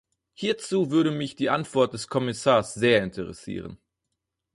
Hierzu 0.33 0.89
würde 0.89 1.11
mich 1.11 1.35
die 1.35 1.51
Antwort 1.51 1.93
des 1.93 2.07
Kommissars 2.07 2.73
sehr 2.73 3.03
interessieren. 3.03 3.77